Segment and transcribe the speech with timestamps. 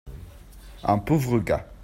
[0.83, 1.67] un pauvre gars.